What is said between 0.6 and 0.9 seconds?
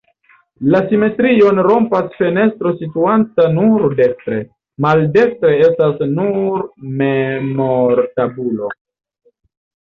La